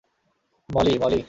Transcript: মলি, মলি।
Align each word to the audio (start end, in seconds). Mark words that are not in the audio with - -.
মলি, 0.69 0.93
মলি। 1.01 1.19